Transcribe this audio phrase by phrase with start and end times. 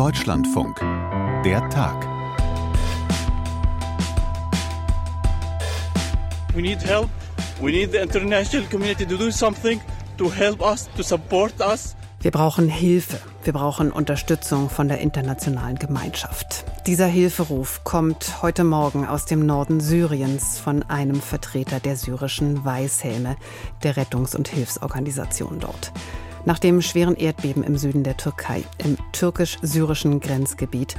[0.00, 0.78] Deutschlandfunk.
[1.44, 2.08] Der Tag.
[6.54, 7.10] We need help.
[7.60, 9.78] We need the international community to do something
[10.16, 11.96] to help us, to support us.
[12.22, 13.18] Wir brauchen Hilfe.
[13.44, 16.64] Wir brauchen Unterstützung von der internationalen Gemeinschaft.
[16.86, 23.36] Dieser Hilferuf kommt heute Morgen aus dem Norden Syriens von einem Vertreter der syrischen Weißhelme,
[23.82, 25.92] der Rettungs- und Hilfsorganisation dort.
[26.46, 30.96] Nach dem schweren Erdbeben im Süden der Türkei, im türkisch-syrischen Grenzgebiet,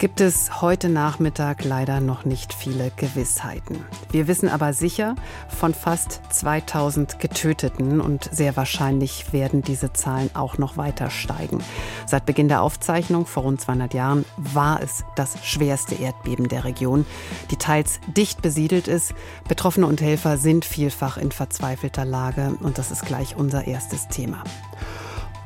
[0.00, 3.84] gibt es heute Nachmittag leider noch nicht viele Gewissheiten.
[4.10, 5.14] Wir wissen aber sicher
[5.48, 11.62] von fast 2000 Getöteten und sehr wahrscheinlich werden diese Zahlen auch noch weiter steigen.
[12.06, 17.06] Seit Beginn der Aufzeichnung vor rund 200 Jahren war es das schwerste Erdbeben der Region,
[17.52, 19.14] die teils dicht besiedelt ist.
[19.46, 24.42] Betroffene und Helfer sind vielfach in verzweifelter Lage und das ist gleich unser erstes Thema.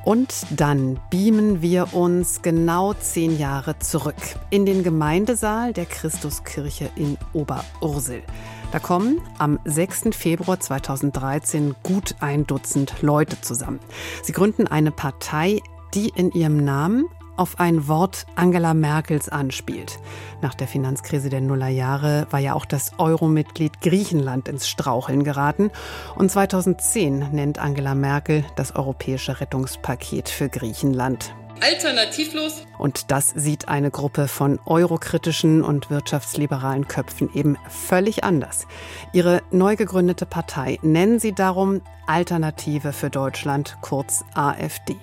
[0.04, 4.14] Und dann beamen wir uns genau zehn Jahre zurück
[4.50, 8.22] in den Gemeindesaal der Christuskirche in Oberursel.
[8.70, 10.10] Da kommen am 6.
[10.12, 13.80] Februar 2013 gut ein Dutzend Leute zusammen.
[14.22, 15.60] Sie gründen eine Partei,
[15.94, 19.98] die in ihrem Namen auf ein Wort Angela Merkels anspielt.
[20.40, 25.70] Nach der Finanzkrise der Nullerjahre war ja auch das Euro-Mitglied Griechenland ins Straucheln geraten.
[26.16, 32.66] Und 2010 nennt Angela Merkel das europäische Rettungspaket für Griechenland alternativlos.
[32.78, 38.66] Und das sieht eine Gruppe von eurokritischen und wirtschaftsliberalen Köpfen eben völlig anders.
[39.12, 44.96] Ihre neu gegründete Partei nennen sie darum Alternative für Deutschland, kurz AfD.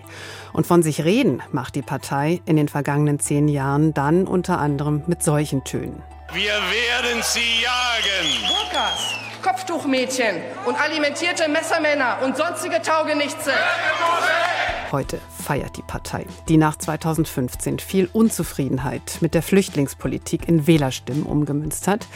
[0.54, 5.04] Und von sich reden macht die Partei in den vergangenen zehn Jahren dann unter anderem
[5.08, 6.04] mit solchen Tönen.
[6.34, 8.48] Wir werden sie jagen.
[8.48, 13.52] Burkas, Kopftuchmädchen und alimentierte Messermänner und sonstige Taugenichtse.
[14.94, 21.90] Heute feiert die Partei, die nach 2015 viel Unzufriedenheit mit der Flüchtlingspolitik in Wählerstimmen umgemünzt
[21.90, 22.08] hat,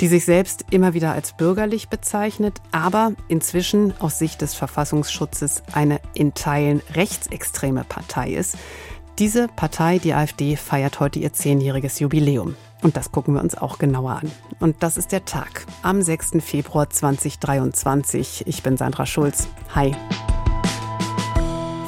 [0.00, 6.00] die sich selbst immer wieder als bürgerlich bezeichnet, aber inzwischen aus Sicht des Verfassungsschutzes eine
[6.14, 8.56] in Teilen rechtsextreme Partei ist.
[9.20, 12.56] Diese Partei, die AfD, feiert heute ihr zehnjähriges Jubiläum.
[12.82, 14.32] Und das gucken wir uns auch genauer an.
[14.58, 16.38] Und das ist der Tag am 6.
[16.40, 18.42] Februar 2023.
[18.48, 19.48] Ich bin Sandra Schulz.
[19.72, 19.94] Hi.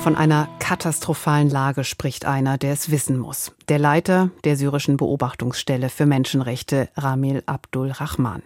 [0.05, 3.53] Von einer katastrophalen Lage spricht einer, der es wissen muss.
[3.69, 8.45] Der Leiter der syrischen Beobachtungsstelle für Menschenrechte, Ramil Abdul Rahman.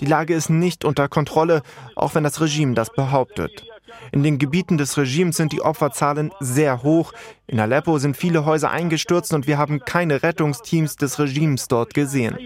[0.00, 1.62] Die Lage ist nicht unter Kontrolle,
[1.94, 3.64] auch wenn das Regime das behauptet.
[4.12, 7.12] In den Gebieten des Regimes sind die Opferzahlen sehr hoch.
[7.46, 12.36] In Aleppo sind viele Häuser eingestürzt und wir haben keine Rettungsteams des Regimes dort gesehen.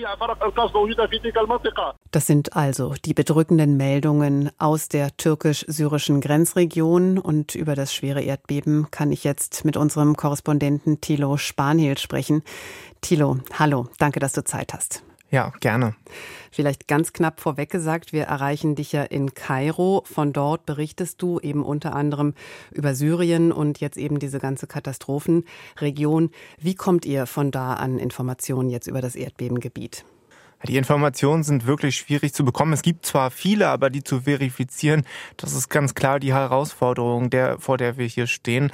[2.10, 7.18] Das sind also die bedrückenden Meldungen aus der türkisch-syrischen Grenzregion.
[7.18, 12.42] Und über das schwere Erdbeben kann ich jetzt mit unserem Korrespondenten Thilo Spanhiel sprechen.
[13.00, 15.02] Thilo, hallo, danke, dass du Zeit hast.
[15.30, 15.94] Ja, gerne.
[16.50, 20.02] Vielleicht ganz knapp vorweg gesagt, wir erreichen dich ja in Kairo.
[20.04, 22.34] Von dort berichtest du eben unter anderem
[22.72, 26.30] über Syrien und jetzt eben diese ganze Katastrophenregion.
[26.58, 30.04] Wie kommt ihr von da an Informationen jetzt über das Erdbebengebiet?
[30.66, 32.72] Die Informationen sind wirklich schwierig zu bekommen.
[32.72, 35.06] Es gibt zwar viele, aber die zu verifizieren,
[35.38, 38.70] das ist ganz klar die Herausforderung, der, vor der wir hier stehen.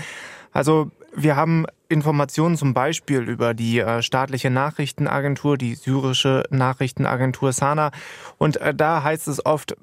[0.53, 7.91] Also wir haben Informationen zum Beispiel über die äh, staatliche Nachrichtenagentur, die syrische Nachrichtenagentur Sana.
[8.39, 9.77] Und äh, da heißt es oft, äh,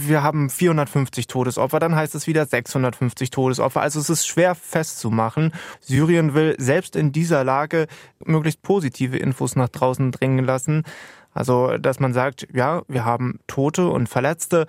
[0.00, 3.80] wir haben 450 Todesopfer, dann heißt es wieder 650 Todesopfer.
[3.80, 5.52] Also es ist schwer festzumachen.
[5.80, 7.86] Syrien will selbst in dieser Lage
[8.24, 10.84] möglichst positive Infos nach draußen dringen lassen.
[11.32, 14.66] Also, dass man sagt, ja, wir haben Tote und Verletzte,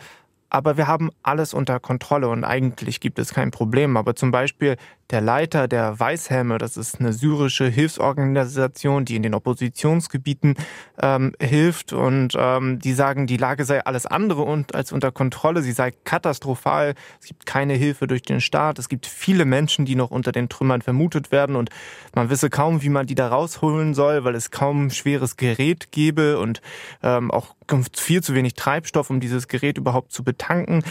[0.50, 3.98] aber wir haben alles unter Kontrolle und eigentlich gibt es kein Problem.
[3.98, 4.78] Aber zum Beispiel
[5.12, 10.56] der Leiter der Weißhelme, das ist eine syrische Hilfsorganisation, die in den Oppositionsgebieten
[11.02, 15.64] ähm, hilft und ähm, die sagen, die Lage sei alles andere und als unter Kontrolle,
[15.64, 16.94] sie sei katastrophal.
[17.20, 18.78] Es gibt keine Hilfe durch den Staat.
[18.78, 21.72] Es gibt viele Menschen, die noch unter den Trümmern vermutet werden und
[22.14, 26.38] man wisse kaum, wie man die da rausholen soll, weil es kaum schweres Gerät gebe
[26.38, 26.62] und
[27.02, 27.56] ähm, auch
[27.94, 30.84] viel zu wenig Treibstoff, um dieses Gerät überhaupt zu betanken.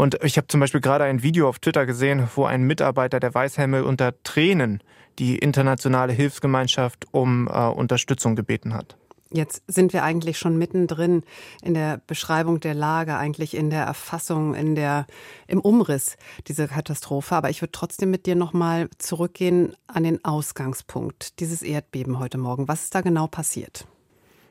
[0.00, 3.34] Und ich habe zum Beispiel gerade ein Video auf Twitter gesehen, wo ein Mitarbeiter der
[3.34, 4.82] Weißhelme unter Tränen
[5.18, 8.96] die internationale Hilfsgemeinschaft um äh, Unterstützung gebeten hat.
[9.30, 11.22] Jetzt sind wir eigentlich schon mittendrin
[11.62, 15.06] in der Beschreibung der Lage, eigentlich in der Erfassung, in der,
[15.46, 16.16] im Umriss
[16.48, 17.36] dieser Katastrophe.
[17.36, 22.68] Aber ich würde trotzdem mit dir nochmal zurückgehen an den Ausgangspunkt, dieses Erdbeben heute Morgen.
[22.68, 23.86] Was ist da genau passiert?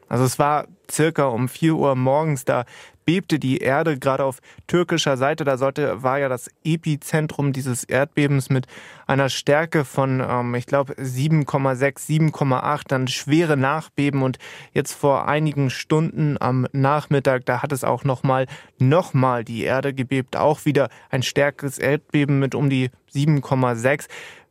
[0.10, 2.66] Also es war circa um 4 Uhr morgens, da
[3.10, 5.44] bebte die Erde gerade auf türkischer Seite.
[5.44, 8.68] Da sollte, war ja das Epizentrum dieses Erdbebens mit
[9.08, 14.22] einer Stärke von, ähm, ich glaube, 7,6, 7,8, dann schwere Nachbeben.
[14.22, 14.38] Und
[14.74, 18.46] jetzt vor einigen Stunden am Nachmittag, da hat es auch nochmal,
[18.78, 20.38] nochmal die Erde gebebt.
[20.38, 24.08] Auch wieder ein stärkeres Erdbeben mit um die 7,6.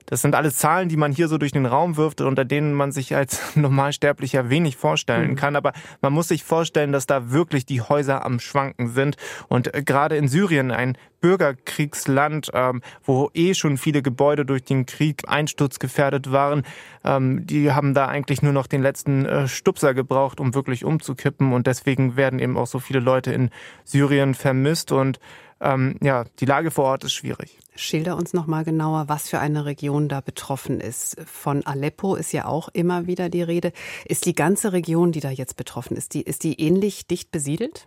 [0.09, 2.93] Das sind alles Zahlen, die man hier so durch den Raum wirft, unter denen man
[2.93, 5.37] sich als Normalsterblicher wenig vorstellen mhm.
[5.37, 5.55] kann.
[5.55, 9.17] Aber man muss sich vorstellen, dass da wirklich die Häuser am Schwanken sind.
[9.49, 14.87] Und äh, gerade in Syrien, ein Bürgerkriegsland, ähm, wo eh schon viele Gebäude durch den
[14.87, 16.63] Krieg einsturzgefährdet waren,
[17.05, 21.53] ähm, die haben da eigentlich nur noch den letzten äh, Stupser gebraucht, um wirklich umzukippen.
[21.53, 23.51] Und deswegen werden eben auch so viele Leute in
[23.85, 24.91] Syrien vermisst.
[24.91, 25.19] Und
[25.61, 27.59] ähm, ja, die Lage vor Ort ist schwierig.
[27.75, 31.17] Schilder uns noch mal genauer, was für eine Region da betroffen ist.
[31.27, 33.73] Von Aleppo ist ja auch immer wieder die Rede.
[34.05, 37.87] Ist die ganze Region, die da jetzt betroffen ist, die, ist die ähnlich dicht besiedelt?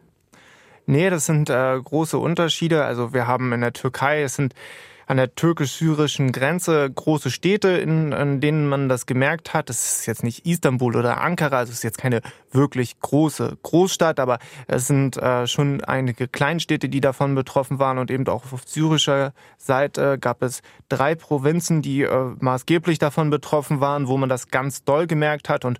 [0.85, 2.83] Nee, das sind äh, große Unterschiede.
[2.83, 4.53] Also wir haben in der Türkei, es sind
[5.11, 9.69] an der türkisch-syrischen Grenze große Städte, in, in denen man das gemerkt hat.
[9.69, 12.21] Es ist jetzt nicht Istanbul oder Ankara, also es ist jetzt keine
[12.53, 18.09] wirklich große Großstadt, aber es sind äh, schon einige Kleinstädte, die davon betroffen waren und
[18.09, 24.07] eben auch auf syrischer Seite gab es drei Provinzen, die äh, maßgeblich davon betroffen waren,
[24.07, 25.77] wo man das ganz doll gemerkt hat und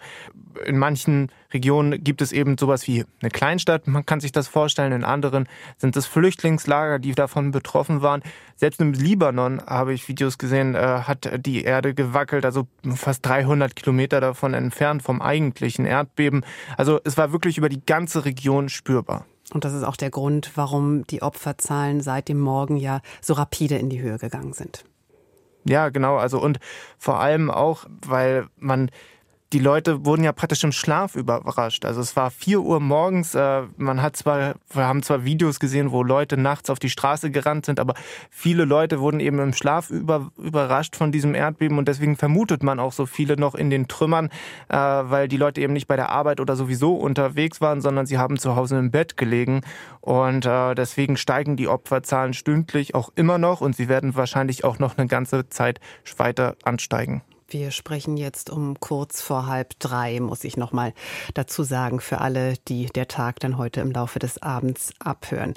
[0.66, 4.92] in manchen Regionen gibt es eben sowas wie eine Kleinstadt, man kann sich das vorstellen,
[4.92, 8.22] in anderen sind es Flüchtlingslager, die davon betroffen waren.
[8.56, 13.76] Selbst im Libanon habe ich Videos gesehen, äh, hat die Erde gewackelt, also fast 300
[13.76, 16.46] Kilometer davon entfernt vom eigentlichen Erdbeben.
[16.78, 19.26] Also es war wirklich über die ganze Region spürbar.
[19.54, 23.76] Und das ist auch der Grund, warum die Opferzahlen seit dem Morgen ja so rapide
[23.76, 24.86] in die Höhe gegangen sind.
[25.66, 26.18] Ja, genau.
[26.18, 26.60] Also und
[26.98, 28.90] vor allem auch, weil man
[29.54, 31.84] die Leute wurden ja praktisch im Schlaf überrascht.
[31.84, 33.36] Also es war vier Uhr morgens.
[33.36, 37.32] Äh, man hat zwar, wir haben zwar Videos gesehen, wo Leute nachts auf die Straße
[37.32, 37.96] gerannt sind, aber
[38.30, 42.80] viele Leute wurden eben im Schlaf über, überrascht von diesem Erdbeben und deswegen vermutet man
[42.80, 44.30] auch so viele noch in den Trümmern,
[44.70, 48.18] äh, weil die Leute eben nicht bei der Arbeit oder sowieso unterwegs waren, sondern sie
[48.18, 49.62] haben zu Hause im Bett gelegen
[50.00, 54.80] und äh, deswegen steigen die Opferzahlen stündlich auch immer noch und sie werden wahrscheinlich auch
[54.80, 55.82] noch eine ganze Zeit
[56.18, 57.22] weiter ansteigen.
[57.52, 60.94] Wir sprechen jetzt um kurz vor halb drei, muss ich noch mal
[61.34, 65.56] dazu sagen, für alle, die der Tag dann heute im Laufe des Abends abhören.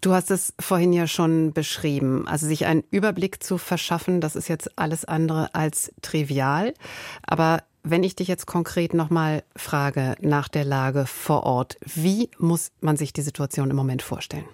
[0.00, 2.28] Du hast es vorhin ja schon beschrieben.
[2.28, 6.74] Also sich einen Überblick zu verschaffen, das ist jetzt alles andere als trivial.
[7.22, 12.30] Aber wenn ich dich jetzt konkret noch mal frage nach der Lage vor Ort, wie
[12.38, 14.46] muss man sich die Situation im Moment vorstellen?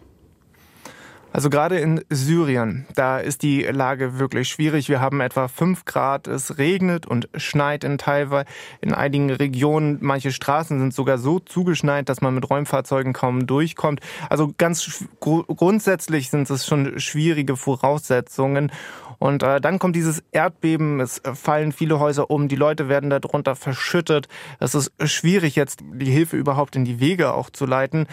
[1.32, 4.90] Also gerade in Syrien, da ist die Lage wirklich schwierig.
[4.90, 8.44] Wir haben etwa fünf Grad, es regnet und schneit in teilweise
[8.82, 9.96] in einigen Regionen.
[10.02, 14.00] Manche Straßen sind sogar so zugeschneit, dass man mit Räumfahrzeugen kaum durchkommt.
[14.29, 18.70] Also ganz gr grundsätzlich sind es schon schwierige Voraussetzungen.
[19.19, 23.56] Und äh, dann kommt dieses Erdbeben, es fallen viele Häuser um, die Leute werden darunter
[23.56, 24.29] verschüttet.
[24.58, 28.06] Es ist schwierig jetzt die Hilfe überhaupt in die Wege auch zu leiten.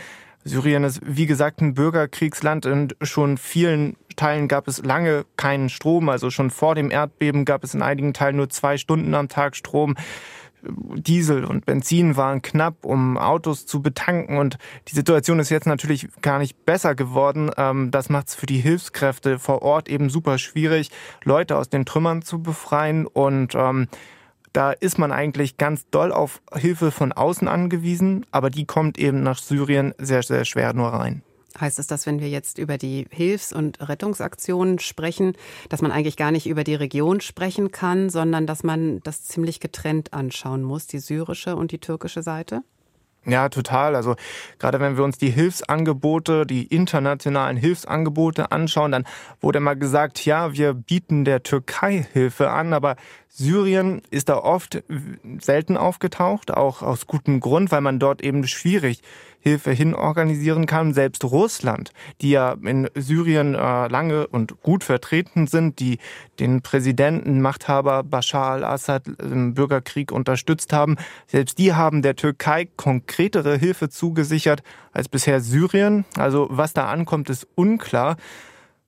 [0.44, 6.10] Syrien ist, wie gesagt, ein Bürgerkriegsland und schon vielen Teilen gab es lange keinen Strom.
[6.10, 9.56] Also schon vor dem Erdbeben gab es in einigen Teilen nur zwei Stunden am Tag
[9.56, 9.96] Strom.
[10.62, 14.38] Diesel und Benzin waren knapp, um Autos zu betanken.
[14.38, 14.58] Und
[14.90, 17.50] die Situation ist jetzt natürlich gar nicht besser geworden.
[17.58, 20.90] Ähm, das macht es für die Hilfskräfte vor Ort eben super schwierig,
[21.24, 23.08] Leute aus den Trümmern zu befreien.
[23.08, 23.88] Und ähm,
[24.54, 29.24] da ist man eigentlich ganz doll auf Hilfe von außen angewiesen, aber die kommt eben
[29.24, 31.22] nach Syrien sehr, sehr schwer nur rein.
[31.60, 35.34] Heißt es, dass wenn wir jetzt über die Hilfs- und Rettungsaktionen sprechen,
[35.68, 39.60] dass man eigentlich gar nicht über die Region sprechen kann, sondern dass man das ziemlich
[39.60, 42.64] getrennt anschauen muss, die syrische und die türkische Seite?
[43.26, 43.96] Ja, total.
[43.96, 44.16] Also
[44.60, 49.06] gerade wenn wir uns die Hilfsangebote, die internationalen Hilfsangebote anschauen, dann
[49.42, 52.96] wurde mal gesagt, ja, wir bieten der Türkei Hilfe an, aber
[53.28, 54.84] Syrien ist da oft
[55.40, 59.02] selten aufgetaucht, auch aus gutem Grund, weil man dort eben schwierig
[59.40, 60.94] Hilfe hin organisieren kann.
[60.94, 61.92] Selbst Russland,
[62.22, 65.98] die ja in Syrien äh, lange und gut vertreten sind, die
[66.40, 73.58] den Präsidenten, Machthaber Bashar al-Assad im Bürgerkrieg unterstützt haben, selbst die haben der Türkei konkretere
[73.58, 76.06] Hilfe zugesichert als bisher Syrien.
[76.18, 78.18] Also was da ankommt, ist unklar.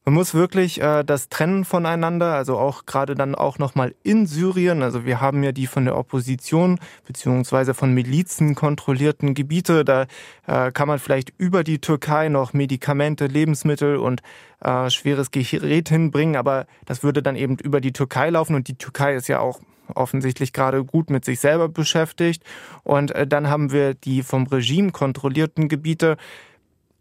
[0.03, 4.81] Man muss wirklich äh, das trennen voneinander, also auch gerade dann auch nochmal in Syrien.
[4.81, 9.85] Also wir haben ja die von der Opposition beziehungsweise von Milizen kontrollierten Gebiete.
[9.85, 10.07] Da
[10.47, 14.23] äh, kann man vielleicht über die Türkei noch Medikamente, Lebensmittel und
[14.61, 18.77] äh, schweres Gerät hinbringen, aber das würde dann eben über die Türkei laufen und die
[18.79, 19.59] Türkei ist ja auch
[19.93, 22.43] offensichtlich gerade gut mit sich selber beschäftigt.
[22.83, 26.17] Und äh, dann haben wir die vom Regime kontrollierten Gebiete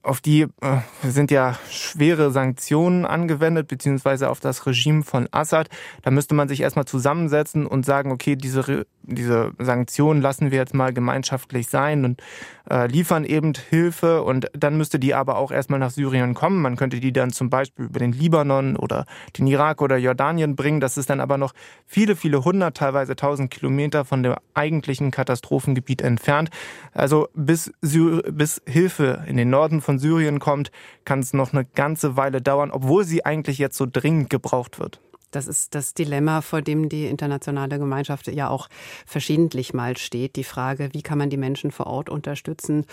[0.02, 5.69] auf die äh, sind ja schwere Sanktionen angewendet, beziehungsweise auf das Regime von Assad.
[6.02, 10.75] Da müsste man sich erstmal zusammensetzen und sagen, okay, diese, diese Sanktionen lassen wir jetzt
[10.75, 12.23] mal gemeinschaftlich sein und
[12.71, 14.23] äh, liefern eben Hilfe.
[14.23, 16.62] Und dann müsste die aber auch erstmal nach Syrien kommen.
[16.62, 19.04] Man könnte die dann zum Beispiel über den Libanon oder
[19.38, 20.80] den Irak oder Jordanien bringen.
[20.80, 21.52] Das ist dann aber noch
[21.87, 26.49] viele, viele hundert, teilweise tausend Kilometer von dem eigentlichen Katastrophengebiet entfernt.
[26.95, 30.70] Also bis, Sy bis Hilfe in den Norden von von Syrien kommt,
[31.04, 35.00] kann es noch eine ganze Weile dauern, obwohl sie eigentlich jetzt so dringend gebraucht wird.
[35.32, 38.68] Das ist das Dilemma, vor dem die internationale Gemeinschaft ja auch
[39.04, 40.37] verschiedentlich mal steht.
[40.37, 42.87] Die Frage, wie kann man die Menschen vor Ort unterstützen,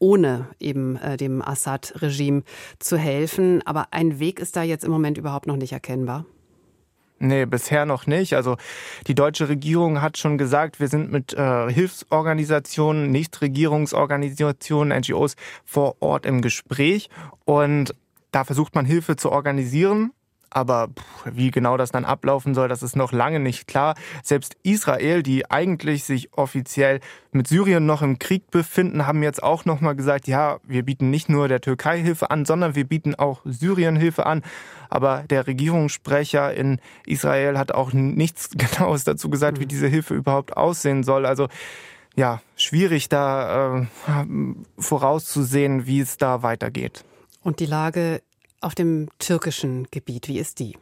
[0.00, 2.42] ohne eben äh, dem Assad-Regime
[2.80, 3.64] zu helfen.
[3.64, 6.26] Aber ein Weg ist da jetzt im Moment überhaupt noch nicht erkennbar.
[7.22, 8.32] Nee, bisher noch nicht.
[8.32, 8.56] Also
[9.06, 15.36] die deutsche Regierung hat schon gesagt, wir sind mit äh, Hilfsorganisationen, Nichtregierungsorganisationen, NGOs
[15.66, 17.10] vor Ort im Gespräch
[17.44, 17.94] und
[18.32, 20.12] da versucht man Hilfe zu organisieren.
[20.50, 20.88] Aber
[21.24, 23.94] wie genau das dann ablaufen soll, das ist noch lange nicht klar.
[24.22, 29.64] Selbst Israel, die eigentlich sich offiziell mit Syrien noch im Krieg befinden, haben jetzt auch
[29.64, 33.14] noch mal gesagt, ja, wir bieten nicht nur der Türkei Hilfe an, sondern wir bieten
[33.14, 34.42] auch Syrien Hilfe an.
[34.88, 40.56] Aber der Regierungssprecher in Israel hat auch nichts Genaues dazu gesagt, wie diese Hilfe überhaupt
[40.56, 41.26] aussehen soll.
[41.26, 41.48] Also
[42.16, 43.86] ja, schwierig da äh,
[44.78, 47.04] vorauszusehen, wie es da weitergeht.
[47.42, 48.20] Und die Lage
[48.60, 50.76] auf dem türkischen Gebiet, wie ist die?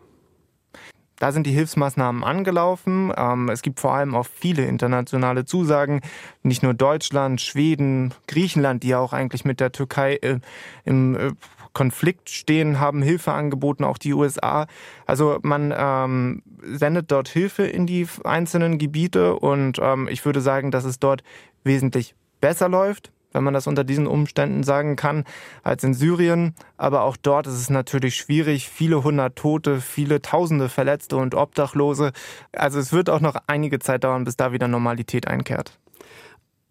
[1.18, 3.12] Da sind die Hilfsmaßnahmen angelaufen.
[3.16, 6.00] Ähm, es gibt vor allem auch viele internationale Zusagen.
[6.42, 10.38] Nicht nur Deutschland, Schweden, Griechenland, die ja auch eigentlich mit der Türkei äh,
[10.85, 11.32] im äh,
[11.73, 14.66] Konflikt stehen, haben Hilfe angeboten, auch die USA.
[15.06, 20.70] Also man ähm, sendet dort Hilfe in die einzelnen Gebiete und ähm, ich würde sagen,
[20.70, 21.23] dass es dort
[21.64, 25.25] wesentlich besser läuft wenn man das unter diesen Umständen sagen kann,
[25.62, 26.54] als in Syrien.
[26.76, 28.68] Aber auch dort ist es natürlich schwierig.
[28.68, 32.12] Viele hundert Tote, viele tausende Verletzte und Obdachlose.
[32.52, 35.78] Also es wird auch noch einige Zeit dauern, bis da wieder Normalität einkehrt.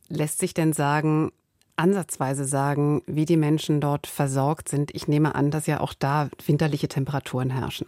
[0.09, 1.31] Lässt sich denn sagen,
[1.75, 4.93] ansatzweise sagen, wie die Menschen dort versorgt sind?
[4.95, 7.87] Ich nehme an, dass ja auch da winterliche Temperaturen herrschen.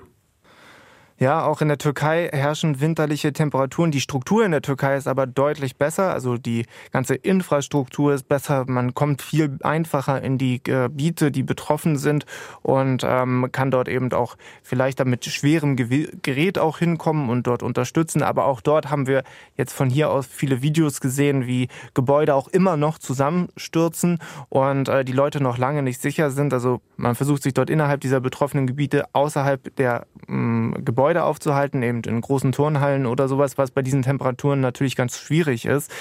[1.22, 3.92] Ja, auch in der Türkei herrschen winterliche Temperaturen.
[3.92, 6.14] Die Struktur in der Türkei ist aber deutlich besser.
[6.14, 8.64] Also die ganze Infrastruktur ist besser.
[8.70, 12.26] Man kommt viel einfacher in die Gebiete, die betroffen sind
[12.62, 18.24] und ähm, kann dort eben auch vielleicht damit schwerem Gerät auch hinkommen und dort unterstützen.
[18.24, 19.24] Aber auch dort haben wir
[19.58, 25.04] jetzt von hier aus viele Videos gesehen, wie Gebäude auch immer noch zusammenstürzen und äh,
[25.04, 26.54] die Leute noch lange nicht sicher sind.
[26.54, 31.82] Also man versucht sich dort innerhalb dieser betroffenen Gebiete außerhalb der ähm, Gebäude Gebäude aufzuhalten,
[31.82, 35.92] eben in großen Turnhallen oder sowas, was bei diesen Temperaturen natürlich ganz schwierig ist.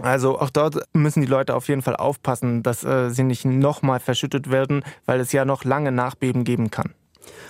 [0.00, 3.98] Also auch dort müssen die Leute auf jeden Fall aufpassen, dass äh, sie nicht nochmal
[3.98, 6.94] verschüttet werden, weil es ja noch lange Nachbeben geben kann.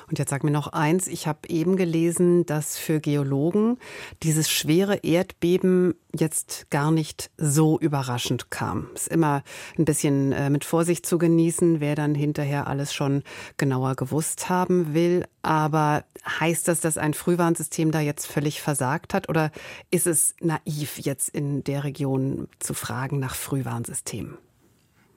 [0.09, 3.78] Und jetzt sag mir noch eins, ich habe eben gelesen, dass für Geologen
[4.23, 8.88] dieses schwere Erdbeben jetzt gar nicht so überraschend kam.
[8.95, 9.43] Ist immer
[9.78, 13.23] ein bisschen äh, mit Vorsicht zu genießen, wer dann hinterher alles schon
[13.57, 15.25] genauer gewusst haben will.
[15.43, 19.28] Aber heißt das, dass ein Frühwarnsystem da jetzt völlig versagt hat?
[19.28, 19.50] Oder
[19.90, 24.38] ist es naiv, jetzt in der Region zu fragen nach Frühwarnsystemen?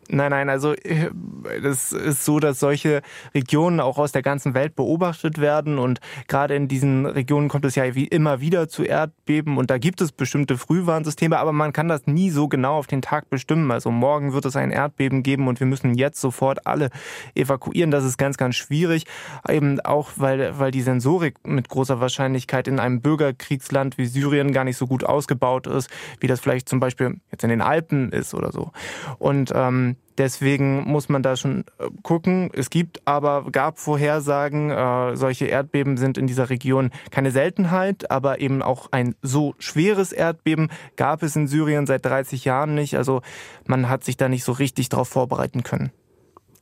[0.09, 3.01] Nein, nein, also es äh, ist so, dass solche
[3.35, 7.75] Regionen auch aus der ganzen Welt beobachtet werden und gerade in diesen Regionen kommt es
[7.75, 11.89] ja wie immer wieder zu Erdbeben und da gibt es bestimmte Frühwarnsysteme, aber man kann
[11.89, 13.69] das nie so genau auf den Tag bestimmen.
[13.69, 16.89] Also morgen wird es ein Erdbeben geben und wir müssen jetzt sofort alle
[17.35, 17.91] evakuieren.
[17.91, 19.05] Das ist ganz, ganz schwierig,
[19.49, 24.63] eben auch weil, weil die Sensorik mit großer Wahrscheinlichkeit in einem Bürgerkriegsland wie Syrien gar
[24.63, 25.89] nicht so gut ausgebaut ist,
[26.21, 28.71] wie das vielleicht zum Beispiel jetzt in den Alpen ist oder so.
[29.19, 32.49] Und ähm, Deswegen muss man da schon äh, gucken.
[32.53, 38.41] Es gibt aber, gab Vorhersagen, äh, solche Erdbeben sind in dieser Region keine Seltenheit, aber
[38.41, 42.97] eben auch ein so schweres Erdbeben gab es in Syrien seit 30 Jahren nicht.
[42.97, 43.21] Also
[43.65, 45.91] man hat sich da nicht so richtig darauf vorbereiten können.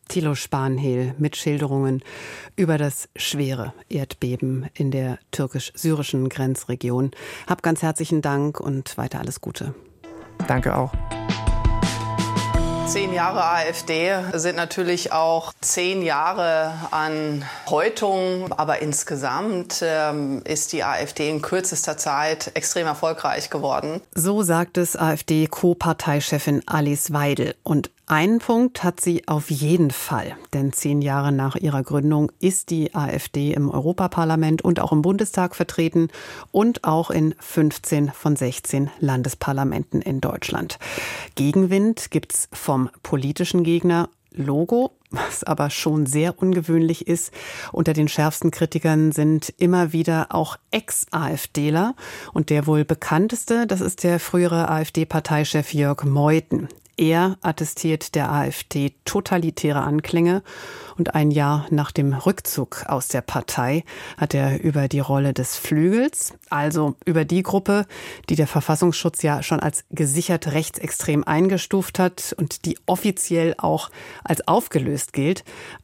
[0.07, 2.03] Thilo Spanhehl mit Schilderungen
[2.55, 7.11] über das schwere Erdbeben in der türkisch-syrischen Grenzregion.
[7.47, 9.73] Hab ganz herzlichen Dank und weiter alles Gute.
[10.47, 10.93] Danke auch.
[12.87, 20.83] Zehn Jahre AfD sind natürlich auch zehn Jahre an Häutung, aber insgesamt ähm, ist die
[20.83, 24.01] AfD in kürzester Zeit extrem erfolgreich geworden.
[24.13, 27.55] So sagt es AfD-Co-Parteichefin Alice Weidel.
[27.63, 32.69] Und einen Punkt hat sie auf jeden Fall, denn zehn Jahre nach ihrer Gründung ist
[32.69, 36.09] die AfD im Europaparlament und auch im Bundestag vertreten
[36.51, 40.77] und auch in 15 von 16 Landesparlamenten in Deutschland.
[41.33, 47.31] Gegenwind gibt's vom politischen Gegner Logo, was aber schon sehr ungewöhnlich ist.
[47.71, 51.95] Unter den schärfsten Kritikern sind immer wieder auch Ex-AfDler.
[52.33, 56.67] Und der wohl bekannteste, das ist der frühere AfD-Parteichef Jörg Meuthen.
[56.97, 60.43] Er attestiert der AfD totalitäre Anklänge
[60.97, 63.83] und ein Jahr nach dem Rückzug aus der Partei
[64.17, 67.85] hat er über die Rolle des Flügels, also über die Gruppe,
[68.29, 73.89] die der Verfassungsschutz ja schon als gesichert rechtsextrem eingestuft hat und die offiziell auch
[74.23, 75.43] als aufgelöst gilt,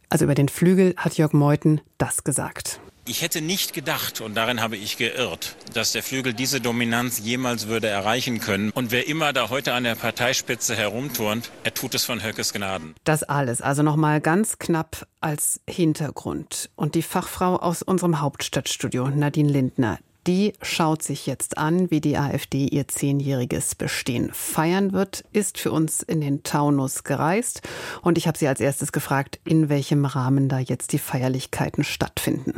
[0.09, 2.79] also über den Flügel hat Jörg Meuthen das gesagt.
[3.07, 7.67] Ich hätte nicht gedacht, und darin habe ich geirrt, dass der Flügel diese Dominanz jemals
[7.67, 8.69] würde erreichen können.
[8.71, 12.93] Und wer immer da heute an der Parteispitze herumturnt, er tut es von Höckes Gnaden.
[13.03, 16.69] Das alles, also nochmal ganz knapp als Hintergrund.
[16.75, 19.97] Und die Fachfrau aus unserem Hauptstadtstudio, Nadine Lindner,
[20.27, 25.71] die schaut sich jetzt an, wie die AfD ihr zehnjähriges Bestehen feiern wird, ist für
[25.71, 27.61] uns in den Taunus gereist.
[28.01, 32.53] Und ich habe sie als erstes gefragt, in welchem Rahmen da jetzt die Feierlichkeiten stattfinden.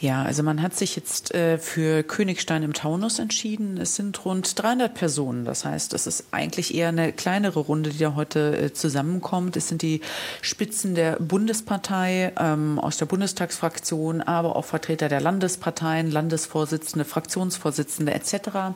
[0.00, 3.78] Ja, also man hat sich jetzt äh, für Königstein im Taunus entschieden.
[3.78, 5.44] Es sind rund 300 Personen.
[5.44, 9.56] Das heißt, es ist eigentlich eher eine kleinere Runde, die da heute äh, zusammenkommt.
[9.56, 10.00] Es sind die
[10.42, 18.74] Spitzen der Bundespartei, ähm, aus der Bundestagsfraktion, aber auch Vertreter der Landesparteien, Landesvorsitzende, Fraktionsvorsitzende etc.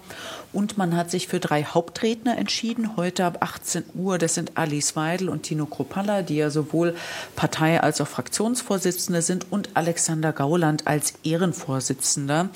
[0.53, 2.97] Und man hat sich für drei Hauptredner entschieden.
[2.97, 6.95] Heute ab 18 Uhr, das sind Alice Weidel und Tino Kropalla, die ja sowohl
[7.37, 12.49] Partei- als auch Fraktionsvorsitzende sind, und Alexander Gauland als Ehrenvorsitzender.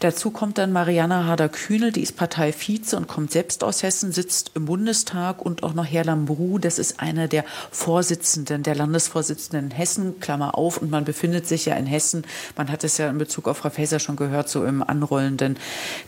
[0.00, 4.66] Dazu kommt dann Mariana Harder-Kühnel, die ist Parteivize und kommt selbst aus Hessen, sitzt im
[4.66, 10.20] Bundestag und auch noch Herr Lambrou, das ist einer der Vorsitzenden, der Landesvorsitzenden in Hessen,
[10.20, 12.24] Klammer auf, und man befindet sich ja in Hessen,
[12.56, 15.56] man hat es ja in Bezug auf Frau Faeser schon gehört, so im anrollenden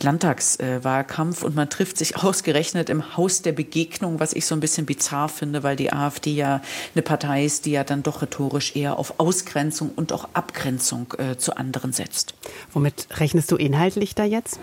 [0.03, 1.15] Landtagswahlkampf.
[1.15, 4.87] Wahlkampf und man trifft sich ausgerechnet im Haus der Begegnung, was ich so ein bisschen
[4.87, 6.61] bizarr finde, weil die AfD ja
[6.95, 11.37] eine Partei ist, die ja dann doch rhetorisch eher auf Ausgrenzung und auch Abgrenzung äh,
[11.37, 12.35] zu anderen setzt.
[12.73, 14.59] Womit rechnest du inhaltlich da jetzt?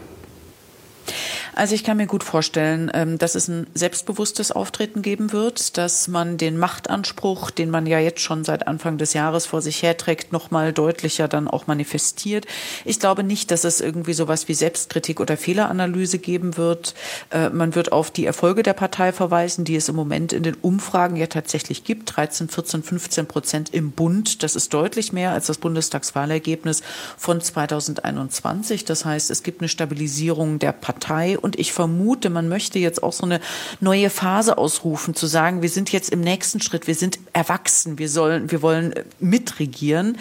[1.53, 6.07] Also ich kann mir gut vorstellen, ähm, dass es ein selbstbewusstes Auftreten geben wird, dass
[6.07, 10.31] man den Machtanspruch, den man ja jetzt schon seit Anfang des Jahres vor sich herträgt,
[10.31, 12.45] noch mal deutlicher dann auch manifestiert.
[12.85, 16.95] Ich glaube nicht, dass es irgendwie sowas wie Selbstkritik oder Fehleranalyse geben wird.
[17.31, 20.55] Äh, man wird auf die Erfolge der Partei verweisen, die es im Moment in den
[20.55, 22.15] Umfragen ja tatsächlich gibt.
[22.15, 24.41] 13, 14, 15 Prozent im Bund.
[24.43, 26.81] Das ist deutlich mehr als das Bundestagswahlergebnis
[27.17, 28.85] von 2021.
[28.85, 33.13] Das heißt, es gibt eine Stabilisierung der Partei und ich vermute, man möchte jetzt auch
[33.13, 33.39] so eine
[33.79, 38.09] neue Phase ausrufen, zu sagen, wir sind jetzt im nächsten Schritt, wir sind erwachsen, wir
[38.09, 40.17] sollen, wir wollen mitregieren.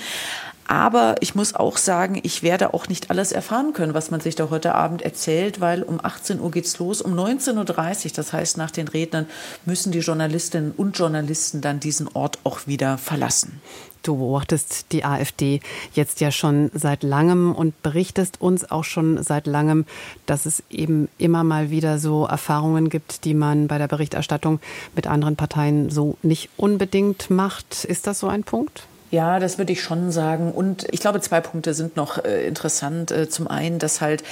[0.69, 4.37] Aber ich muss auch sagen, ich werde auch nicht alles erfahren können, was man sich
[4.37, 7.03] da heute Abend erzählt, weil um 18 Uhr geht's los.
[7.03, 9.27] Um 19.30 Uhr, das heißt nach den Rednern,
[9.65, 13.61] müssen die Journalistinnen und Journalisten dann diesen Ort auch wieder verlassen.
[14.03, 15.61] Du beobachtest die AfD
[15.93, 19.85] jetzt ja schon seit langem und berichtest uns auch schon seit langem,
[20.27, 24.61] dass es eben immer mal wieder so Erfahrungen gibt, die man bei der Berichterstattung
[24.97, 27.85] mit anderen Parteien so nicht unbedingt macht.
[27.85, 28.87] Ist das so ein Punkt?
[29.11, 30.53] Ja, das würde ich schon sagen.
[30.53, 33.11] Und ich glaube, zwei Punkte sind noch äh, interessant.
[33.11, 34.23] Äh, zum einen, dass halt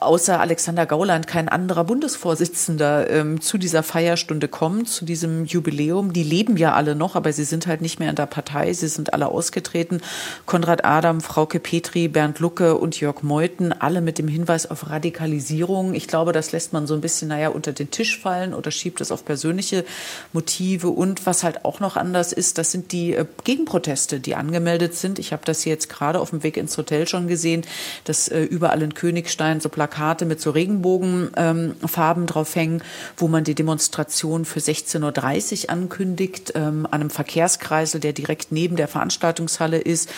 [0.00, 6.14] außer Alexander Gauland kein anderer Bundesvorsitzender ähm, zu dieser Feierstunde kommt, zu diesem Jubiläum.
[6.14, 8.72] Die leben ja alle noch, aber sie sind halt nicht mehr in der Partei.
[8.72, 10.00] Sie sind alle ausgetreten.
[10.46, 15.92] Konrad Adam, Frauke Petri, Bernd Lucke und Jörg Meuthen, alle mit dem Hinweis auf Radikalisierung.
[15.92, 19.02] Ich glaube, das lässt man so ein bisschen, naja, unter den Tisch fallen oder schiebt
[19.02, 19.84] es auf persönliche
[20.32, 20.88] Motive.
[20.88, 24.94] Und was halt auch noch anders ist, das sind die äh, Gegenproteste Gäste, die angemeldet
[24.94, 25.18] sind.
[25.18, 27.62] Ich habe das jetzt gerade auf dem Weg ins Hotel schon gesehen,
[28.04, 32.82] dass äh, überall in Königstein so Plakate mit so Regenbogenfarben ähm, drauf hängen,
[33.16, 38.76] wo man die Demonstration für 16.30 Uhr ankündigt, ähm, an einem Verkehrskreisel, der direkt neben
[38.76, 40.08] der Veranstaltungshalle ist.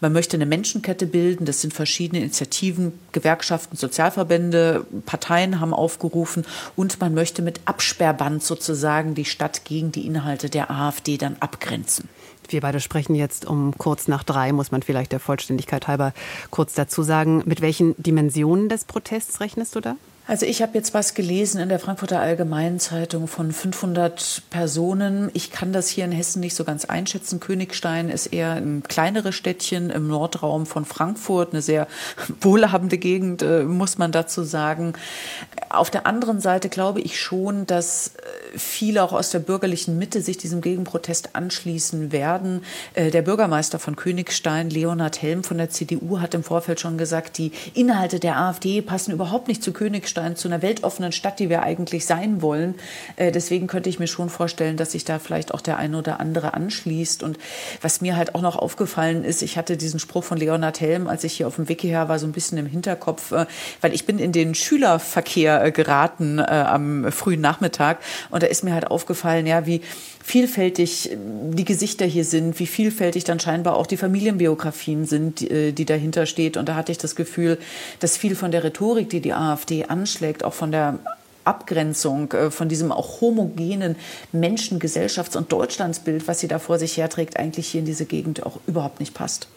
[0.00, 1.46] Man möchte eine Menschenkette bilden.
[1.46, 6.44] Das sind verschiedene Initiativen, Gewerkschaften, Sozialverbände, Parteien haben aufgerufen
[6.76, 12.08] und man möchte mit Absperrband sozusagen die Stadt gegen die Inhalte der AfD dann abgrenzen.
[12.48, 16.12] Wir beide sprechen jetzt um kurz nach drei, muss man vielleicht der Vollständigkeit halber
[16.50, 17.42] kurz dazu sagen.
[17.44, 19.96] Mit welchen Dimensionen des Protests rechnest du da?
[20.28, 25.30] Also ich habe jetzt was gelesen in der Frankfurter Allgemeinen Zeitung von 500 Personen.
[25.32, 27.40] Ich kann das hier in Hessen nicht so ganz einschätzen.
[27.40, 31.88] Königstein ist eher ein kleineres Städtchen im Nordraum von Frankfurt, eine sehr
[32.42, 34.92] wohlhabende Gegend, äh, muss man dazu sagen.
[35.70, 38.10] Auf der anderen Seite glaube ich schon, dass äh,
[38.56, 42.62] viele auch aus der bürgerlichen Mitte sich diesem Gegenprotest anschließen werden.
[42.94, 47.38] Äh, der Bürgermeister von Königstein, Leonhard Helm von der CDU, hat im Vorfeld schon gesagt,
[47.38, 51.62] die Inhalte der AfD passen überhaupt nicht zu Königstein zu einer weltoffenen Stadt, die wir
[51.62, 52.74] eigentlich sein wollen.
[53.16, 56.20] Äh, deswegen könnte ich mir schon vorstellen, dass sich da vielleicht auch der eine oder
[56.20, 57.22] andere anschließt.
[57.22, 57.38] Und
[57.80, 61.24] was mir halt auch noch aufgefallen ist, ich hatte diesen Spruch von Leonhard Helm, als
[61.24, 63.46] ich hier auf dem Wiki her war, so ein bisschen im Hinterkopf, äh,
[63.80, 67.98] weil ich bin in den Schülerverkehr geraten am frühen Nachmittag
[68.30, 69.80] und da ist mir halt aufgefallen, ja, wie
[70.22, 75.84] vielfältig die Gesichter hier sind, wie vielfältig dann scheinbar auch die Familienbiografien sind, die, die
[75.84, 76.56] dahinter steht.
[76.56, 77.58] Und da hatte ich das Gefühl,
[78.00, 80.98] dass viel von der Rhetorik, die die AfD anschlägt, auch von der
[81.48, 83.96] Abgrenzung äh, von diesem auch homogenen
[84.32, 88.44] Menschen-, Gesellschafts- und Deutschlandsbild, was sie da vor sich herträgt, eigentlich hier in diese Gegend
[88.44, 89.48] auch überhaupt nicht passt.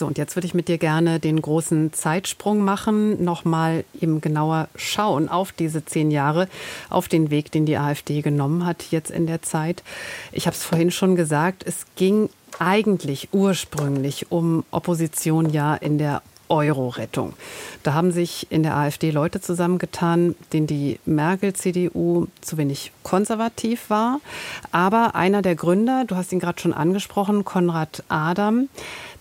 [0.00, 4.68] So, und jetzt würde ich mit dir gerne den großen Zeitsprung machen, nochmal eben genauer
[4.74, 6.48] schauen auf diese zehn Jahre,
[6.88, 9.82] auf den Weg, den die AfD genommen hat jetzt in der Zeit.
[10.32, 16.22] Ich habe es vorhin schon gesagt, es ging eigentlich ursprünglich um Opposition ja in der
[16.50, 17.34] Euro-Rettung.
[17.82, 24.20] Da haben sich in der AfD Leute zusammengetan, denen die Merkel-CDU zu wenig konservativ war.
[24.72, 28.68] Aber einer der Gründer, du hast ihn gerade schon angesprochen, Konrad Adam,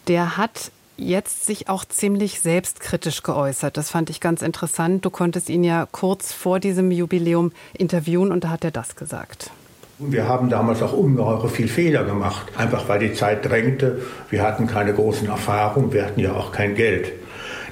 [0.09, 3.77] der hat jetzt sich auch ziemlich selbstkritisch geäußert.
[3.77, 5.05] Das fand ich ganz interessant.
[5.05, 9.51] Du konntest ihn ja kurz vor diesem Jubiläum interviewen und da hat er das gesagt.
[9.99, 14.01] Wir haben damals auch ungeheure viel Fehler gemacht, einfach weil die Zeit drängte.
[14.29, 17.11] Wir hatten keine großen Erfahrungen, wir hatten ja auch kein Geld.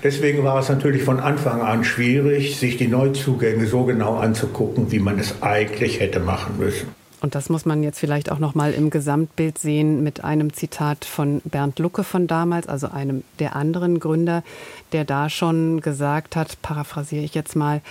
[0.03, 4.99] Deswegen war es natürlich von Anfang an schwierig, sich die Neuzugänge so genau anzugucken, wie
[4.99, 6.96] man es eigentlich hätte machen müssen.
[7.19, 11.03] Und das muss man jetzt vielleicht auch noch mal im Gesamtbild sehen mit einem Zitat
[11.03, 14.43] von Bernd Lucke von damals, also einem der anderen Gründer,
[14.91, 17.81] der da schon gesagt hat, paraphrasiere ich jetzt mal,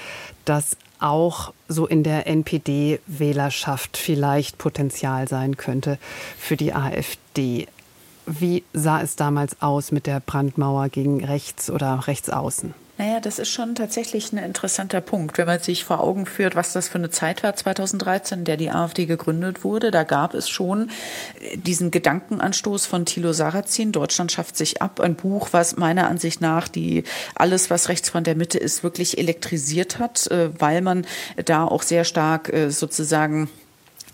[0.45, 5.99] dass auch so in der NPD-Wählerschaft vielleicht Potenzial sein könnte
[6.39, 7.67] für die AfD.
[8.27, 12.75] Wie sah es damals aus mit der Brandmauer gegen rechts oder rechtsaußen?
[12.99, 16.73] Naja, das ist schon tatsächlich ein interessanter Punkt, wenn man sich vor Augen führt, was
[16.73, 19.91] das für eine Zeit war 2013, in der die AfD gegründet wurde.
[19.91, 20.91] Da gab es schon
[21.41, 26.41] äh, diesen Gedankenanstoß von Thilo Sarrazin, Deutschland schafft sich ab, ein Buch, was meiner Ansicht
[26.41, 27.05] nach die
[27.35, 31.07] alles, was rechts von der Mitte ist, wirklich elektrisiert hat, äh, weil man
[31.45, 33.51] da auch sehr stark äh, sozusagen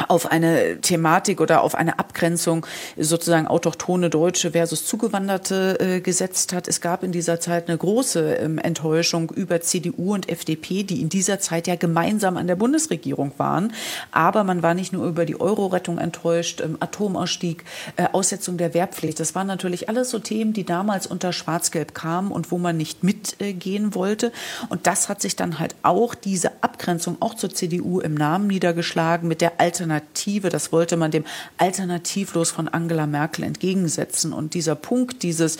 [0.08, 6.68] auf eine Thematik oder auf eine Abgrenzung sozusagen autochtone Deutsche versus Zugewanderte äh, gesetzt hat.
[6.68, 11.08] Es gab in dieser Zeit eine große ähm, Enttäuschung über CDU und FDP, die in
[11.08, 13.72] dieser Zeit ja gemeinsam an der Bundesregierung waren.
[14.10, 17.64] Aber man war nicht nur über die Euro-Rettung enttäuscht, ähm, Atomausstieg,
[17.96, 19.20] äh, Aussetzung der Wehrpflicht.
[19.20, 23.04] Das waren natürlich alles so Themen, die damals unter Schwarz-Gelb kamen und wo man nicht
[23.04, 24.32] mitgehen wollte.
[24.68, 29.28] Und das hat sich dann halt auch diese Abgrenzung auch zur CDU im Namen niedergeschlagen
[29.28, 31.24] mit der Alternative Alternative, das wollte man dem
[31.58, 34.32] Alternativlos von Angela Merkel entgegensetzen.
[34.32, 35.58] Und dieser Punkt, dieses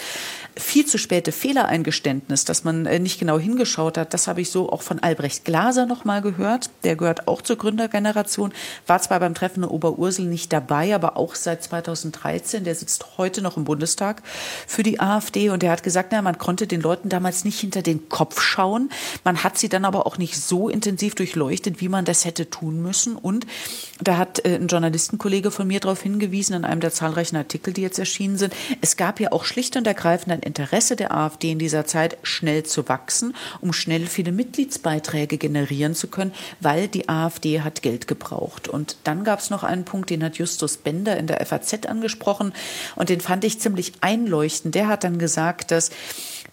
[0.56, 4.70] viel zu späte Fehlereingeständnis, dass man äh, nicht genau hingeschaut hat, das habe ich so
[4.70, 6.70] auch von Albrecht Glaser noch mal gehört.
[6.84, 8.52] Der gehört auch zur Gründergeneration,
[8.86, 12.64] war zwar beim Treffen in Oberursel nicht dabei, aber auch seit 2013.
[12.64, 14.22] Der sitzt heute noch im Bundestag
[14.66, 17.82] für die AfD und der hat gesagt, na, man konnte den Leuten damals nicht hinter
[17.82, 18.90] den Kopf schauen.
[19.24, 22.82] Man hat sie dann aber auch nicht so intensiv durchleuchtet, wie man das hätte tun
[22.82, 23.16] müssen.
[23.16, 23.46] Und
[24.12, 27.80] da hat äh, ein Journalistenkollege von mir darauf hingewiesen, in einem der zahlreichen Artikel, die
[27.80, 28.52] jetzt erschienen sind.
[28.82, 32.62] Es gab ja auch schlicht und ergreifend ein Interesse der AfD in dieser Zeit, schnell
[32.62, 38.68] zu wachsen, um schnell viele Mitgliedsbeiträge generieren zu können, weil die AfD hat Geld gebraucht.
[38.68, 42.52] Und dann gab es noch einen Punkt, den hat Justus Bender in der FAZ angesprochen
[42.96, 44.74] und den fand ich ziemlich einleuchtend.
[44.74, 45.90] Der hat dann gesagt, dass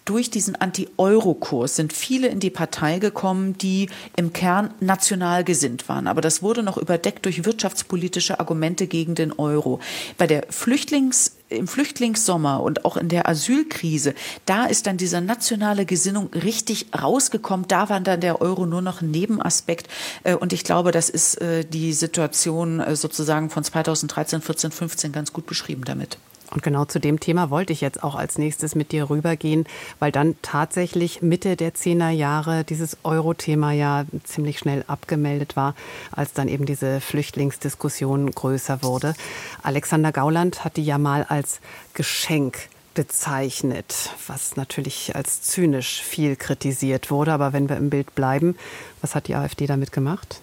[0.04, 6.06] durch diesen Anti-Euro-Kurs sind viele in die Partei gekommen, die im Kern national gesinnt waren.
[6.06, 9.80] Aber das wurde noch überdeckt durch wirtschaftspolitische Argumente gegen den Euro.
[10.16, 14.14] Bei der Flüchtlings im Flüchtlingssommer und auch in der Asylkrise,
[14.46, 17.66] da ist dann diese nationale Gesinnung richtig rausgekommen.
[17.66, 19.88] Da war dann der Euro nur noch ein Nebenaspekt.
[20.22, 25.12] Äh, und ich glaube, das ist äh, die Situation äh, sozusagen von 2013, 14, 15
[25.12, 26.18] ganz gut beschrieben damit.
[26.50, 29.66] Und genau zu dem Thema wollte ich jetzt auch als nächstes mit dir rübergehen,
[29.98, 35.74] weil dann tatsächlich Mitte der Zehnerjahre dieses Euro-Thema ja ziemlich schnell abgemeldet war,
[36.12, 39.14] als dann eben diese Flüchtlingsdiskussion größer wurde.
[39.62, 41.60] Alexander Gauland hat die ja mal als
[41.94, 47.32] Geschenk bezeichnet, was natürlich als zynisch viel kritisiert wurde.
[47.32, 48.56] Aber wenn wir im Bild bleiben,
[49.00, 50.40] was hat die AfD damit gemacht?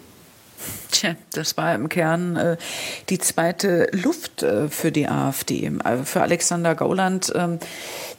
[0.92, 2.58] Tja, das war im Kern äh,
[3.10, 5.72] die zweite Luft äh, für die AfD.
[5.84, 7.60] Also für Alexander Gauland, ähm,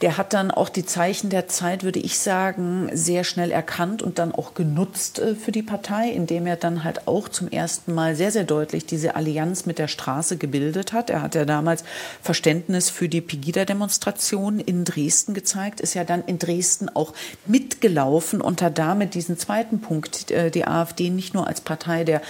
[0.01, 4.21] der hat dann auch die Zeichen der Zeit, würde ich sagen, sehr schnell erkannt und
[4.21, 8.15] dann auch genutzt äh, für die Partei, indem er dann halt auch zum ersten Mal
[8.15, 11.11] sehr, sehr deutlich diese Allianz mit der Straße gebildet hat.
[11.11, 11.83] Er hat ja damals
[12.23, 17.13] Verständnis für die Pegida-Demonstration in Dresden gezeigt, ist ja dann in Dresden auch
[17.47, 22.23] mitgelaufen und hat damit diesen zweiten Punkt, äh, die AfD nicht nur als Partei der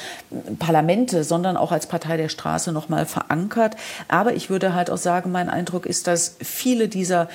[0.59, 3.77] Parlamente, sondern auch als Partei der Straße noch mal verankert.
[4.09, 7.29] Aber ich würde halt auch sagen, mein Eindruck ist, dass viele dieser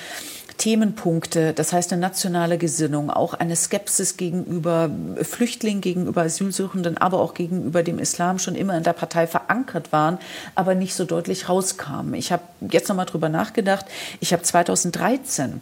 [0.56, 4.90] Themenpunkte, das heißt eine nationale Gesinnung, auch eine Skepsis gegenüber
[5.22, 10.18] Flüchtlingen, gegenüber Asylsuchenden, aber auch gegenüber dem Islam schon immer in der Partei verankert waren,
[10.54, 12.14] aber nicht so deutlich rauskamen.
[12.14, 13.86] Ich habe jetzt noch mal drüber nachgedacht.
[14.20, 15.60] Ich habe 2013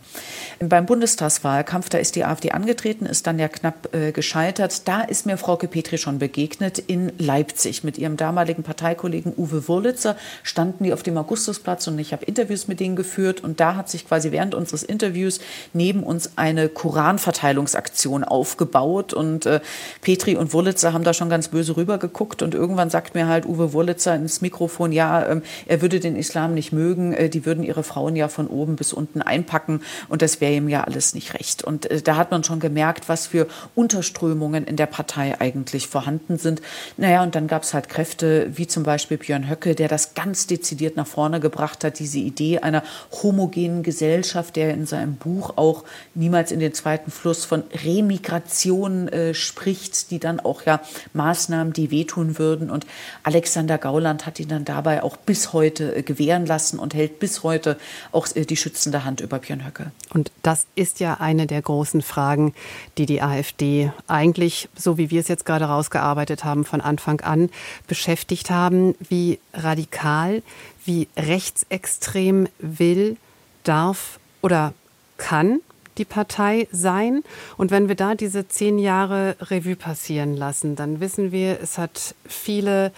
[0.60, 4.86] beim Bundestagswahlkampf, da ist die AfD angetreten, ist dann ja knapp äh, gescheitert.
[4.86, 10.16] Da ist mir Frauke Petri schon begegnet in Leipzig mit ihrem damaligen Parteikollegen Uwe Wurlitzer.
[10.42, 13.88] Standen die auf dem Augustusplatz und ich habe Interviews mit denen geführt und da hat
[13.88, 15.40] sich quasi während unseres des Interviews
[15.72, 19.60] neben uns eine Koranverteilungsaktion aufgebaut und äh,
[20.00, 23.72] Petri und Wurlitzer haben da schon ganz böse rübergeguckt und irgendwann sagt mir halt Uwe
[23.72, 27.82] Wurlitzer ins Mikrofon, ja, ähm, er würde den Islam nicht mögen, äh, die würden ihre
[27.82, 31.62] Frauen ja von oben bis unten einpacken und das wäre ihm ja alles nicht recht.
[31.62, 36.38] Und äh, da hat man schon gemerkt, was für Unterströmungen in der Partei eigentlich vorhanden
[36.38, 36.60] sind.
[36.96, 40.46] Naja, und dann gab es halt Kräfte wie zum Beispiel Björn Höcke, der das ganz
[40.46, 42.82] dezidiert nach vorne gebracht hat, diese Idee einer
[43.22, 49.34] homogenen Gesellschaft, der in seinem Buch auch niemals in den zweiten Fluss von Remigration äh,
[49.34, 50.80] spricht, die dann auch ja
[51.12, 52.70] Maßnahmen, die wehtun würden.
[52.70, 52.86] Und
[53.22, 57.42] Alexander Gauland hat ihn dann dabei auch bis heute äh, gewähren lassen und hält bis
[57.42, 57.78] heute
[58.12, 59.92] auch äh, die schützende Hand über Björn Höcke.
[60.12, 62.54] Und das ist ja eine der großen Fragen,
[62.98, 67.50] die die AfD eigentlich, so wie wir es jetzt gerade rausgearbeitet haben, von Anfang an
[67.86, 68.94] beschäftigt haben.
[69.08, 70.42] Wie radikal,
[70.84, 73.16] wie rechtsextrem will,
[73.64, 74.74] darf oder
[75.16, 75.60] kann
[75.98, 77.22] die Partei sein.
[77.56, 82.14] Und wenn wir da diese zehn Jahre Revue passieren lassen, dann wissen wir, es hat
[82.26, 82.92] viele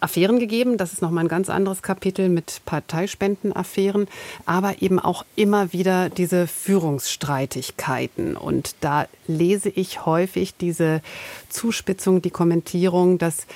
[0.00, 0.76] Affären gegeben.
[0.76, 4.06] Das ist nochmal ein ganz anderes Kapitel mit Parteispendenaffären,
[4.46, 8.36] aber eben auch immer wieder diese Führungsstreitigkeiten.
[8.36, 11.02] Und da lese ich häufig diese
[11.48, 13.46] Zuspitzung, die Kommentierung, dass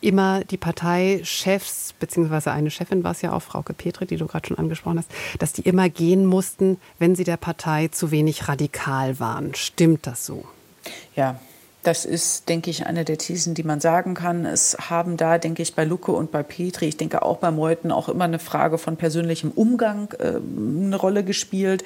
[0.00, 4.46] immer die Parteichefs, beziehungsweise eine Chefin war es ja auch, Frauke Petri, die du gerade
[4.46, 9.18] schon angesprochen hast, dass die immer gehen mussten, wenn sie der Partei zu wenig radikal
[9.20, 9.54] waren.
[9.54, 10.44] Stimmt das so?
[11.14, 11.40] Ja,
[11.86, 14.44] das ist, denke ich, eine der Thesen, die man sagen kann.
[14.44, 17.92] Es haben da, denke ich, bei Lucke und bei Petri, ich denke auch bei Meuthen,
[17.92, 21.84] auch immer eine Frage von persönlichem Umgang äh, eine Rolle gespielt.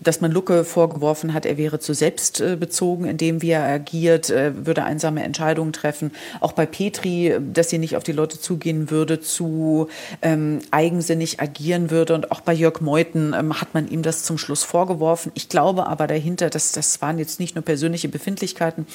[0.00, 4.82] Dass man Lucke vorgeworfen hat, er wäre zu selbstbezogen, indem wie er agiert, äh, würde
[4.82, 6.10] einsame Entscheidungen treffen.
[6.40, 9.88] Auch bei Petri, dass sie nicht auf die Leute zugehen würde, zu
[10.22, 12.14] ähm, eigensinnig agieren würde.
[12.14, 15.30] Und auch bei Jörg Meuthen ähm, hat man ihm das zum Schluss vorgeworfen.
[15.34, 18.86] Ich glaube aber dahinter, dass das waren jetzt nicht nur persönliche Befindlichkeiten,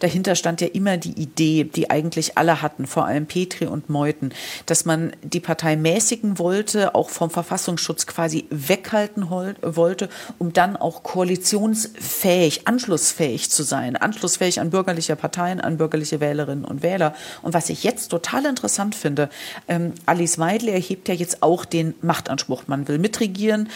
[0.00, 4.32] Dahinter stand ja immer die Idee, die eigentlich alle hatten, vor allem Petri und Meuthen,
[4.66, 11.02] dass man die Partei mäßigen wollte, auch vom Verfassungsschutz quasi weghalten wollte, um dann auch
[11.02, 17.14] koalitionsfähig, anschlussfähig zu sein, anschlussfähig an bürgerliche Parteien, an bürgerliche Wählerinnen und Wähler.
[17.42, 19.28] Und was ich jetzt total interessant finde,
[19.68, 22.64] ähm, Alice Weidel erhebt ja jetzt auch den Machtanspruch.
[22.66, 23.68] Man will mitregieren.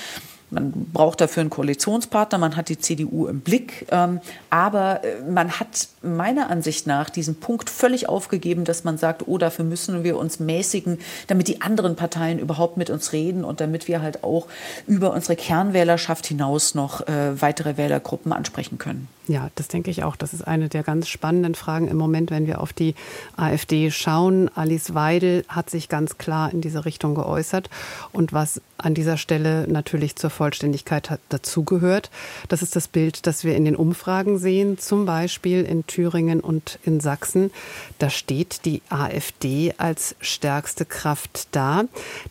[0.52, 5.58] Man braucht dafür einen Koalitionspartner, man hat die CDU im Blick, ähm, aber äh, man
[5.58, 10.18] hat meiner Ansicht nach diesen Punkt völlig aufgegeben, dass man sagt, oh, dafür müssen wir
[10.18, 14.46] uns mäßigen, damit die anderen Parteien überhaupt mit uns reden und damit wir halt auch
[14.86, 19.08] über unsere Kernwählerschaft hinaus noch äh, weitere Wählergruppen ansprechen können.
[19.28, 20.16] Ja, das denke ich auch.
[20.16, 22.94] Das ist eine der ganz spannenden Fragen im Moment, wenn wir auf die
[23.36, 24.50] AfD schauen.
[24.54, 27.70] Alice Weidel hat sich ganz klar in diese Richtung geäußert.
[28.12, 32.10] Und was an dieser Stelle natürlich zur Vollständigkeit dazugehört,
[32.48, 36.78] das ist das Bild, das wir in den Umfragen sehen, zum Beispiel in Thüringen und
[36.84, 37.50] in Sachsen.
[37.98, 41.84] Da steht die AfD als stärkste Kraft da.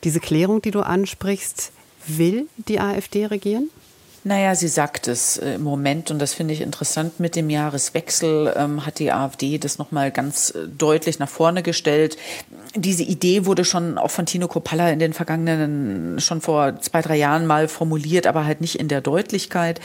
[0.03, 1.71] Diese Klärung, die du ansprichst,
[2.07, 3.69] will die AfD regieren?
[4.23, 7.19] Naja, sie sagt es äh, im Moment und das finde ich interessant.
[7.19, 12.17] Mit dem Jahreswechsel ähm, hat die AfD das nochmal ganz äh, deutlich nach vorne gestellt.
[12.75, 17.17] Diese Idee wurde schon auch von Tino Kopalla in den vergangenen, schon vor zwei, drei
[17.17, 19.81] Jahren mal formuliert, aber halt nicht in der Deutlichkeit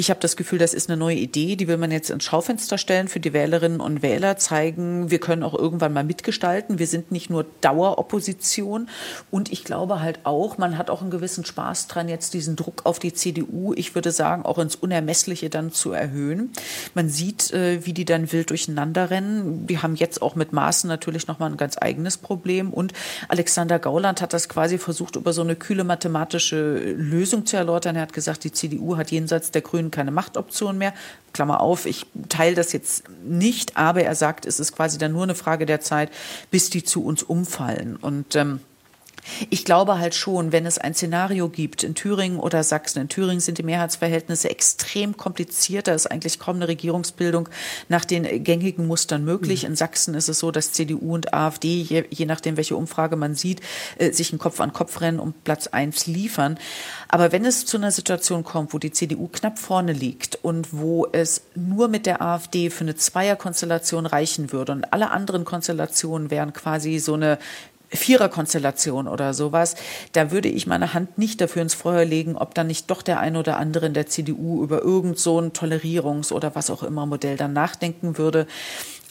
[0.00, 2.78] Ich habe das Gefühl, das ist eine neue Idee, die will man jetzt ins Schaufenster
[2.78, 6.78] stellen für die Wählerinnen und Wähler, zeigen, wir können auch irgendwann mal mitgestalten.
[6.78, 8.88] Wir sind nicht nur Daueropposition.
[9.30, 12.86] Und ich glaube halt auch, man hat auch einen gewissen Spaß dran, jetzt diesen Druck
[12.86, 16.50] auf die CDU, ich würde sagen, auch ins Unermessliche dann zu erhöhen.
[16.94, 19.66] Man sieht, äh, wie die dann wild durcheinander rennen.
[19.66, 22.72] Die haben jetzt auch mit Maßen natürlich nochmal ein ganz eigenes Problem.
[22.72, 22.94] Und
[23.28, 27.96] Alexander Gauland hat das quasi versucht, über so eine kühle mathematische Lösung zu erläutern.
[27.96, 30.94] Er hat gesagt, die CDU hat jenseits der Grünen keine Machtoption mehr.
[31.32, 35.22] Klammer auf, ich teile das jetzt nicht, aber er sagt, es ist quasi dann nur
[35.22, 36.10] eine Frage der Zeit,
[36.50, 37.96] bis die zu uns umfallen.
[37.96, 38.60] Und ähm,
[39.50, 43.40] ich glaube halt schon, wenn es ein Szenario gibt in Thüringen oder Sachsen, in Thüringen
[43.40, 47.48] sind die Mehrheitsverhältnisse extrem kompliziert, da ist eigentlich kaum eine Regierungsbildung
[47.88, 49.64] nach den gängigen Mustern möglich.
[49.64, 53.34] In Sachsen ist es so, dass CDU und AfD, je, je nachdem, welche Umfrage man
[53.34, 53.60] sieht,
[53.98, 56.58] äh, sich ein Kopf an Kopf rennen und Platz eins liefern.
[57.08, 61.06] Aber wenn es zu einer Situation kommt, wo die CDU knapp vorne liegt und wo
[61.12, 66.52] es nur mit der AfD für eine Zweierkonstellation reichen würde und alle anderen Konstellationen wären
[66.52, 67.38] quasi so eine
[67.90, 69.74] Viererkonstellation oder sowas,
[70.12, 73.20] da würde ich meine Hand nicht dafür ins Feuer legen, ob dann nicht doch der
[73.20, 77.06] ein oder andere in der CDU über irgend so ein Tolerierungs- oder was auch immer
[77.06, 78.46] Modell dann nachdenken würde.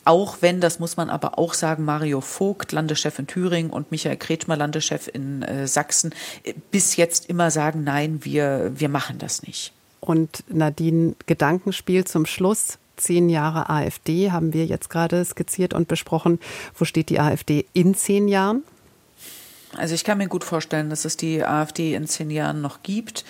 [0.05, 4.17] Auch wenn, das muss man aber auch sagen, Mario Vogt, Landeschef in Thüringen und Michael
[4.17, 9.43] Kretschmer, Landeschef in äh, Sachsen, äh, bis jetzt immer sagen, nein, wir, wir machen das
[9.43, 9.73] nicht.
[9.99, 16.39] Und Nadine, Gedankenspiel zum Schluss zehn Jahre AfD haben wir jetzt gerade skizziert und besprochen.
[16.75, 18.63] Wo steht die AfD in zehn Jahren?
[19.77, 23.23] Also ich kann mir gut vorstellen, dass es die AfD in zehn Jahren noch gibt.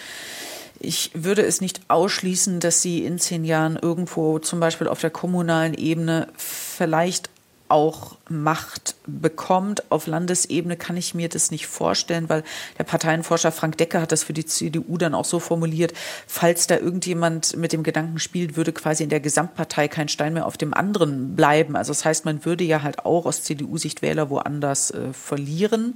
[0.80, 5.10] Ich würde es nicht ausschließen, dass sie in zehn Jahren irgendwo zum Beispiel auf der
[5.10, 7.30] kommunalen Ebene vielleicht
[7.70, 9.92] auch Macht bekommt.
[9.92, 12.44] Auf Landesebene kann ich mir das nicht vorstellen, weil
[12.78, 15.94] der Parteienforscher Frank Decker hat das für die CDU dann auch so formuliert,
[16.28, 20.46] falls da irgendjemand mit dem Gedanken spielt, würde quasi in der Gesamtpartei kein Stein mehr
[20.46, 21.76] auf dem anderen bleiben.
[21.76, 25.96] Also das heißt, man würde ja halt auch aus CDU-Sicht Wähler woanders äh, verlieren.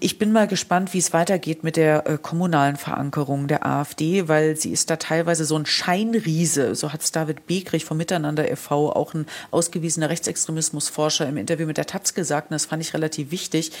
[0.00, 4.56] Ich bin mal gespannt, wie es weitergeht mit der äh, kommunalen Verankerung der AfD, weil
[4.56, 6.74] sie ist da teilweise so ein Scheinriese.
[6.74, 11.76] So hat es David Begrich vom Miteinander e.V., auch ein ausgewiesener Rechtsextremismusforscher im Interview mit
[11.76, 12.50] der Taz gesagt.
[12.50, 13.72] Und das fand ich relativ wichtig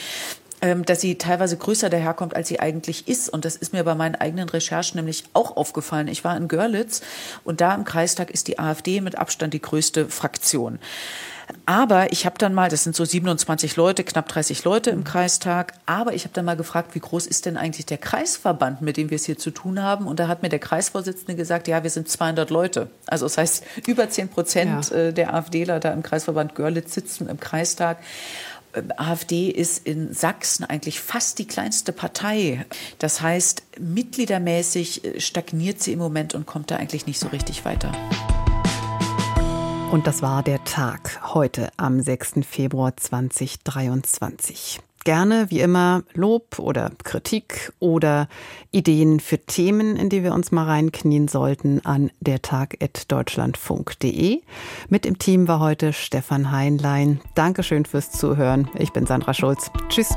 [0.62, 3.28] dass sie teilweise größer daherkommt, als sie eigentlich ist.
[3.28, 6.08] Und das ist mir bei meinen eigenen Recherchen nämlich auch aufgefallen.
[6.08, 7.02] Ich war in Görlitz
[7.44, 10.78] und da im Kreistag ist die AfD mit Abstand die größte Fraktion.
[11.66, 15.74] Aber ich habe dann mal, das sind so 27 Leute, knapp 30 Leute im Kreistag,
[15.86, 19.10] aber ich habe dann mal gefragt, wie groß ist denn eigentlich der Kreisverband, mit dem
[19.10, 20.06] wir es hier zu tun haben?
[20.06, 22.88] Und da hat mir der Kreisvorsitzende gesagt, ja, wir sind 200 Leute.
[23.06, 24.96] Also das heißt, über 10 Prozent ja.
[24.96, 27.98] Äh, der AfDler da im Kreisverband Görlitz sitzen im Kreistag.
[28.74, 32.64] Ähm, AfD ist in Sachsen eigentlich fast die kleinste Partei.
[32.98, 37.64] Das heißt, mitgliedermäßig äh, stagniert sie im Moment und kommt da eigentlich nicht so richtig
[37.64, 37.92] weiter.
[39.90, 42.46] Und das war der Tag heute am 6.
[42.48, 44.80] Februar 2023.
[45.04, 48.28] Gerne, wie immer, Lob oder Kritik oder
[48.70, 54.40] Ideen für Themen, in die wir uns mal reinknien sollten, an dertag.deutschlandfunk.de.
[54.88, 57.20] Mit im Team war heute Stefan Heinlein.
[57.34, 58.70] Dankeschön fürs Zuhören.
[58.78, 59.72] Ich bin Sandra Schulz.
[59.88, 60.14] Tschüss.